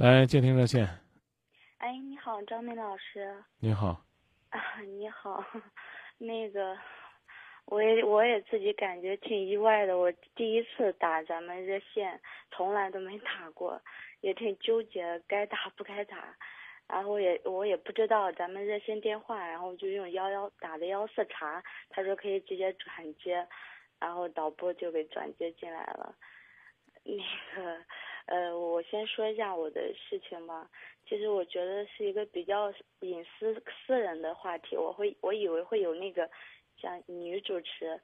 [0.00, 0.88] 来接听热线。
[1.76, 3.36] 哎，你好，张明老师。
[3.58, 4.02] 你好。
[4.48, 5.44] 啊，你好，
[6.16, 6.74] 那个，
[7.66, 12.18] 我也我也自己感觉挺意外的，我第一次打咱们热线，
[12.50, 13.78] 从来都没打过，
[14.22, 16.34] 也挺纠结该打不该打，
[16.88, 23.46] 然后也我也不知道咱们热线电话，然后就用幺幺打的幺四查，他说可以直接转接，
[23.98, 26.14] 然后导播就给转接进来了，
[27.04, 27.16] 那
[27.54, 27.84] 个。
[28.26, 30.68] 呃，我先说一下我的事情吧。
[31.08, 34.76] 其实我觉得是一个比较隐私私人的话题。
[34.76, 36.28] 我会，我以为会有那个
[36.80, 38.00] 像女主持，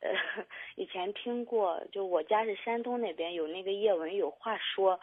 [0.00, 0.10] 呃，
[0.76, 4.98] 以前听过，就我家是山东那边有那个叶文有话说，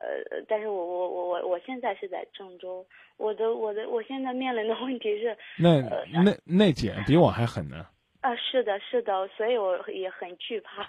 [0.00, 2.84] 呃，但是我我我我我现在是在郑州，
[3.16, 5.80] 我的我的我现在面临的问题是，那
[6.24, 7.86] 那那姐比我还狠呢。
[8.26, 10.82] 啊，是的，是的，所以我也很惧怕，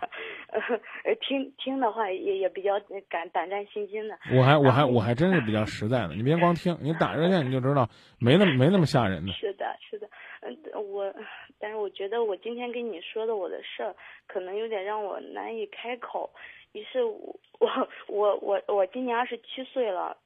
[0.50, 2.72] 呃，听听的话也也比较
[3.08, 4.18] 敢胆战心惊的。
[4.36, 7.88] 我还我还我还真是比较实在的，你别光听，你打热线你就知道，
[8.20, 9.32] 没那么没那么吓人的。
[9.34, 10.10] 是的，是的，
[10.42, 10.58] 嗯，
[10.92, 11.14] 我，
[11.60, 13.96] 但是我觉得我今天跟你说的我的事儿，
[14.26, 16.32] 可能有点让我难以开口。
[16.72, 20.18] 于是，我我我我今年二十七岁了，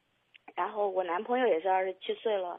[0.54, 2.58] 然后我男朋友也是二十七岁了，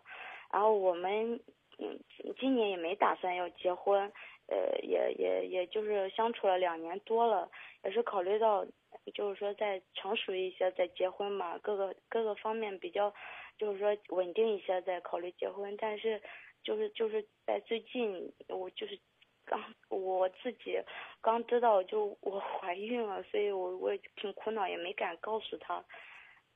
[0.51, 1.39] 然后我们
[1.79, 1.99] 嗯
[2.39, 4.11] 今年也没打算要结婚。
[4.53, 7.49] 呃，也也也就是相处了两年多了，
[7.83, 8.63] 也是考虑到，
[9.15, 13.11] 就是说再成熟一些再结婚嘛，各个各个方面比较，
[13.57, 15.75] 就是说稳定一些再考虑结婚。
[15.77, 16.21] 但是，
[16.63, 18.99] 就是就是在最近，我就是
[19.43, 19.59] 刚
[19.89, 20.79] 我自己
[21.19, 25.83] 刚知道就我怀孕了，所以我我也挺苦恼，也没敢告诉他，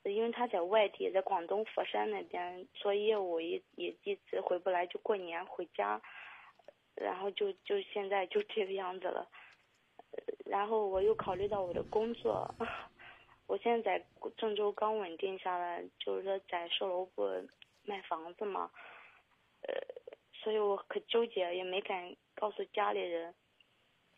[0.03, 5.99] 因为他在外地，在广东佛山那边做业务，也也一直回不来，就过年回家。
[6.99, 9.27] 然后就就现在就这个样子了，
[10.45, 12.49] 然后我又考虑到我的工作，
[13.47, 17.23] 我现在在郑州刚稳定下来，就是说在售楼部
[17.83, 18.69] 卖房子嘛，
[19.61, 19.73] 呃，
[20.33, 23.33] 所以我可纠结，也没敢告诉家里人，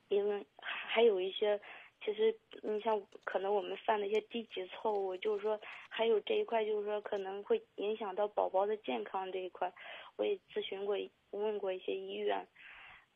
[0.07, 1.59] 因为还有一些，
[2.03, 9.71] 其实你像可能我们犯的一些低级错误，就是说还有这一块，就是说可能会影响到宝宝的健康这一块，
[10.15, 10.97] 我也咨询过
[11.31, 12.47] 问过一些医院。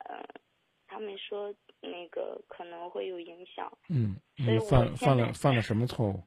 [0.10, 0.22] 嗯，
[0.88, 3.72] 他们说那个可能会有影响。
[3.90, 6.22] 嗯，你犯犯了犯了什么错误？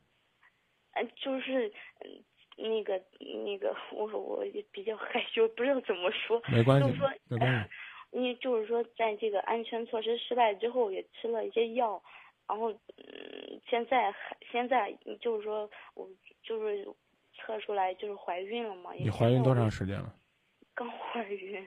[0.95, 1.69] 嗯， 就是
[2.01, 2.25] 嗯，
[2.57, 3.03] 那个
[3.45, 6.41] 那个，我我比较害羞，不知道怎么说。
[6.49, 6.89] 没关系，
[7.29, 7.71] 没关系。
[8.13, 12.03] 因为就是说，在这个安全措施失败之后，也吃了一些药，
[12.49, 16.09] 然后嗯，现在还现在就是说我
[16.43, 16.87] 就是
[17.35, 18.93] 测出来就是怀孕了嘛。
[18.95, 20.15] 你怀孕多长时间了？
[20.75, 21.67] 刚怀孕。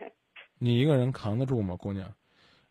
[0.57, 2.11] 你一个人扛得住吗，姑娘？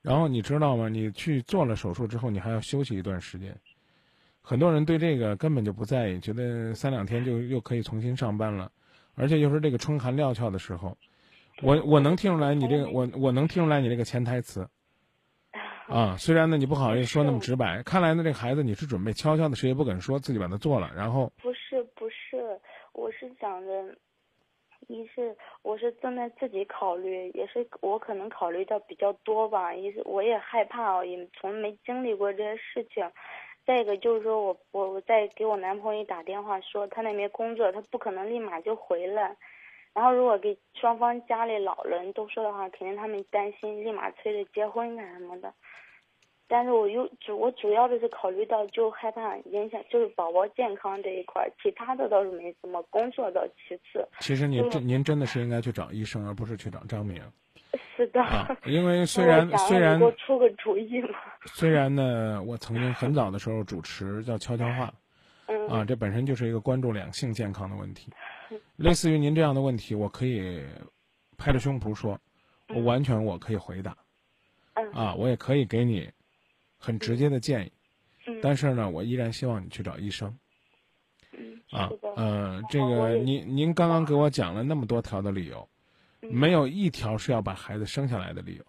[0.01, 0.89] 然后你知道吗？
[0.89, 3.55] 你去做了手术之后，你还要休息一段时间。
[4.41, 8.71] 很多人对这个根本就不在意，觉得三两天就又可以重新上班了，
[9.15, 10.97] 而且又是这个春寒料峭的时候。
[11.61, 14.67] 我我能听出来你这个，我我能听出来你这个潜台词。
[15.89, 21.33] 啊，虽然呢你不好意思说那么直白，看来呢这个孩子你是准备悄悄的，谁也不敢说自己把他做了，然后。
[21.43, 22.61] 不是不是，
[22.93, 23.97] 我是想着。
[24.87, 29.75] 一是我是正在自己考虑，也是我可能考虑到比较多吧。
[29.75, 33.05] 一是我也害怕，也从没经历过这些事情。
[33.67, 39.37] 再一个就是说我我我在给我男朋友打电话说他那边工作，他不可能立马就回来。
[39.95, 45.53] 然后如果给双方家里老人都说的话，肯定他们担心，立马催着结婚干什么的。
[46.51, 54.07] 但是我又主我主要的是考虑到就害怕影响就是宝宝健康这一块，其他的倒是没什么，工作倒其次。
[54.21, 57.21] 其实您真您真的是应该去找医生，而不是去找张明。
[57.95, 58.23] 是的。
[58.65, 61.19] 因为虽然 虽然给我出个主意嘛。
[61.45, 64.91] 虽然呢，我曾经很早的时候主持叫悄悄话，
[65.69, 68.13] 啊，这本身就是一个关注两性健康的问题。
[68.77, 70.63] 类似于您这样的问题，我可以
[71.37, 72.21] 拍着胸脯说，
[72.69, 73.97] 我完全我可以回答。
[74.93, 76.11] 啊，我也可以给你。
[76.81, 77.73] 很直接的建议，
[78.41, 80.39] 但是呢，我依然希望你去找医生。
[81.73, 85.69] 啊，呃，这个您您刚刚给我讲了那么多条的理由，
[86.21, 88.65] 没有一条是要把孩子生下来的理由。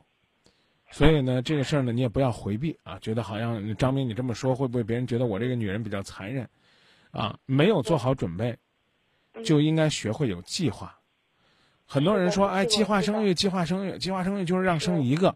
[0.89, 6.50] 所以呢，这个事儿呢，你也不要回避啊，觉得好像张明你这么说会不会别人觉得我这个女人比较残忍？
[7.11, 8.57] 啊，没有做好准备，
[9.44, 10.95] 就应该学会有计划。
[11.85, 15.35] 很多人说，哎，计划生育，计划生育，计划生育就是让生一个，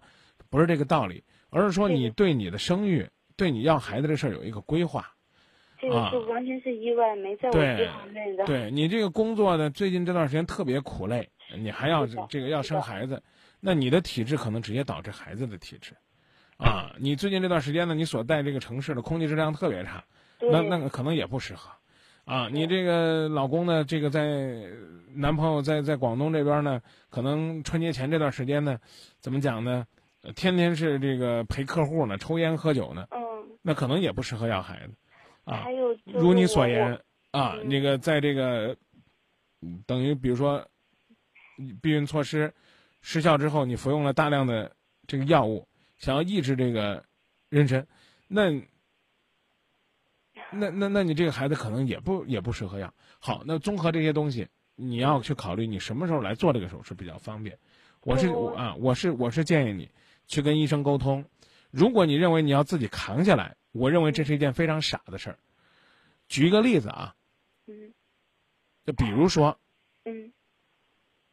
[0.49, 1.23] 不是这个道理。
[1.49, 5.07] 而是说，你对你的生育，对你要孩子这事儿有一个规划，
[5.79, 8.43] 这个就完全是意外，没在我计划内的。
[8.45, 13.21] 对你这个工作呢，最近这段时间特别苦累，你还要这个要生孩子，
[13.59, 15.93] 那你的体质可能直接导致孩子的体质，
[16.57, 20.03] 啊，你最近这段时间呢，你所在这个城市的空气质量特别差，
[20.51, 21.69] 那那个可能也不适合，
[22.25, 24.69] 啊，你这个老公呢，这个在
[25.13, 28.79] 男朋友在在广东这边呢，可能春节前这段时间呢，
[29.19, 29.85] 怎么讲呢？
[30.35, 33.07] 天天是这个陪客户呢，抽烟喝酒呢。
[33.11, 33.19] 嗯。
[33.61, 34.93] 那可能也不适合要孩子，
[35.43, 35.57] 啊。
[35.63, 36.99] 还有，如你所言
[37.31, 38.75] 啊，那个在这个，
[39.85, 40.65] 等于比如说，
[41.81, 42.53] 避孕措施
[43.01, 44.71] 失效之后，你服用了大量的
[45.07, 45.67] 这个药物，
[45.97, 47.03] 想要抑制这个
[47.49, 47.85] 妊娠，
[48.27, 48.61] 那。
[50.55, 52.93] 那那那你这个孩子可能也不也不适合养。
[53.19, 57.57] 好，那综合这些东西，你要去考虑你什么时候来做这个手术比较方便。
[58.01, 59.89] 我是我啊，我是我是建议你
[60.27, 61.23] 去跟医生沟通。
[61.71, 65.39] 如果你认为你要自己扛下来，我认为这是一件非常傻的事儿。
[66.27, 67.15] 举一个例子啊，
[67.67, 67.93] 嗯，
[68.85, 69.57] 就比如说，
[70.05, 70.31] 嗯，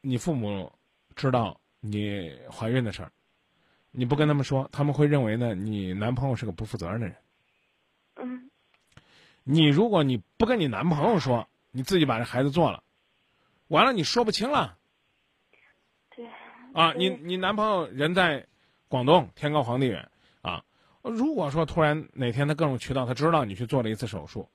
[0.01, 0.71] 你父母
[1.15, 3.11] 知道你怀孕的事儿，
[3.91, 7.15] 你不跟他们说，他们会认为呢你男朋友是个不负责任的人。
[9.45, 9.55] 嗯。
[9.55, 12.83] 你如果你不跟你男朋友说，你自己把这孩子做了，
[13.67, 14.77] 完了你说不清了。
[16.15, 16.25] 对。
[16.73, 18.45] 啊，你你男朋友人在
[18.87, 20.09] 广东，天高皇帝远
[20.41, 20.63] 啊。
[21.01, 24.47] 如果说突然哪天他各种渠道他知道你去做了一次手术，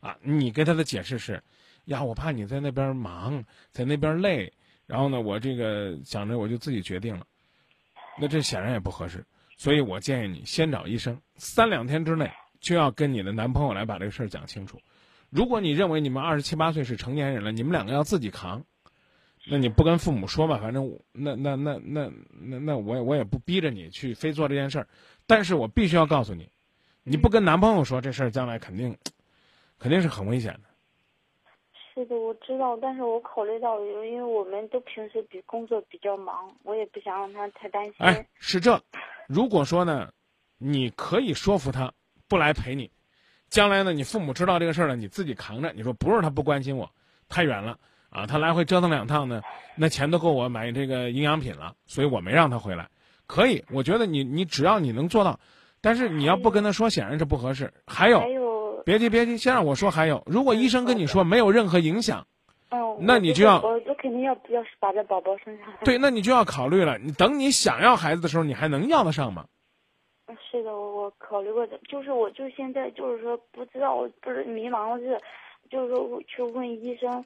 [0.00, 1.42] 啊，你给他的解释是，
[1.84, 4.52] 呀，我怕你在那边忙，在那边累，
[4.86, 7.26] 然后呢，我这个想着我就自己决定了，
[8.18, 9.24] 那这显然也不合适。
[9.56, 12.30] 所以我建议你先找医生，三两天之内。
[12.66, 14.76] 就要跟你的男朋友来把这个事儿讲清楚。
[15.30, 18.60] 如果你认为你们二十七八岁是成年人了，你们两个要自己扛，
[19.48, 24.88] 那你不跟父母说吧，反正那那那那那那我也我也不逼着你去非做这件事儿。
[25.28, 26.50] 但是我必须要告诉你，
[27.04, 28.96] 你不跟男朋友说这事儿，将来肯定
[29.78, 30.60] 肯定是很危险的。
[31.94, 37.94] 是的，我知道，但是我考虑到，因为我们都平时比工作比较忙，我也不想让他太担心。
[37.98, 38.82] 哎，是这，
[39.28, 40.10] 如果说呢，
[40.58, 41.92] 你可以说服他。
[42.28, 42.90] 不来陪你，
[43.48, 43.92] 将来呢？
[43.92, 45.72] 你父母知道这个事儿了，你自己扛着。
[45.72, 46.90] 你说不是他不关心我，
[47.28, 47.78] 太远了
[48.10, 48.26] 啊！
[48.26, 49.42] 他来回折腾两趟呢，
[49.76, 52.88] 那钱都够我买这个营养品了，所以我没让他回来。
[53.26, 55.38] 可以，我觉得你你只要你能做到，
[55.80, 57.72] 但是你要不跟他说，显然是不合适。
[57.86, 58.20] 还有，
[58.84, 59.90] 别急别急，先让我说。
[59.90, 62.26] 还有，如果医生跟你说没有任何影响，
[62.70, 65.78] 哦，那你就要我我肯定要要把这宝宝生下来。
[65.84, 66.98] 对，那你就要考虑了。
[66.98, 69.46] 你等你想要孩子的时候，你还能要得上吗？
[70.50, 75.18] 是的，我我考虑过的，就是我就现在就是说不知道，不是迷茫是，
[75.70, 77.24] 就是说去问医生，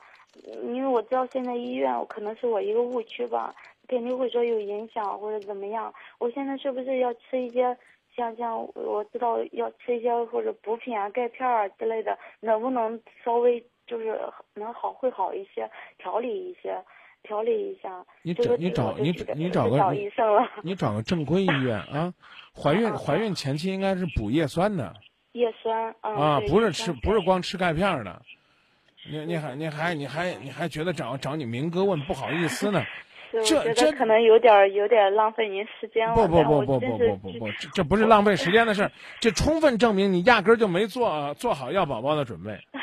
[0.63, 3.55] 因为我知道现在医院可能是我一个误区吧，
[3.89, 5.93] 肯定会说有影响或者怎么样。
[6.19, 7.77] 我现在是不是要吃一些
[8.15, 14.19] 像像我知道要吃一些或者补品啊、钙片啊之类的，能不能稍微就是
[14.55, 16.79] 能好会好一些，调理一些。
[17.23, 22.13] 调理一下，你找你找你你找个医生了，你找个正规医院啊。
[22.55, 24.95] 怀孕 怀孕前期应该是补叶酸的，
[25.33, 28.21] 叶酸啊，不是吃不是光吃钙片的。
[29.11, 32.83] 你你还你还你还你还觉得找找你明哥问不好意思呢？
[33.47, 36.17] 这这可能有点有点浪费您时间了。
[36.17, 38.91] 不不不不不不不不，这这不是浪费时间的事儿，
[39.21, 42.59] 这充分证明你压根儿就没做做好要宝宝的准备。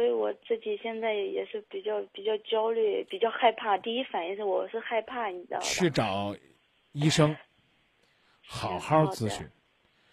[0.00, 3.76] 所以我自己现在也是比较比较焦虑，比较害怕。
[3.76, 5.62] 第一反应是我是害怕，你知道吧？
[5.62, 6.34] 去找
[6.92, 7.36] 医生，
[8.40, 9.46] 好好咨询，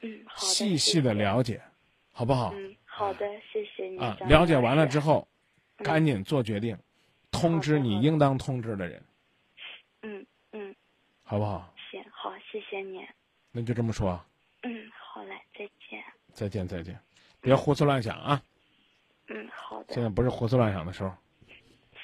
[0.01, 1.61] 嗯，好细细的了解，
[2.11, 2.51] 好不好？
[2.53, 3.97] 嗯，好的，谢谢你。
[3.97, 5.25] 啊，了解完了之后，
[5.77, 6.77] 赶紧做决定，
[7.31, 9.01] 通知你应当通知的人。
[10.01, 10.75] 嗯嗯，
[11.23, 11.73] 好不好？
[11.89, 13.07] 行，好，谢谢你。
[13.53, 14.21] 那就这么说。
[14.63, 15.59] 嗯，好嘞，再
[15.89, 16.03] 见。
[16.33, 16.99] 再见再见，
[17.39, 18.43] 别胡思乱想啊。
[19.89, 21.11] 现在不是胡思乱想的时候。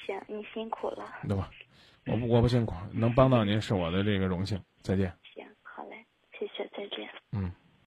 [0.06, 1.04] 行，你辛苦了。
[1.28, 1.50] 对吧？
[2.06, 4.60] 我不，我不辛苦，能帮到您是我的这个荣幸。
[4.82, 5.12] 再见。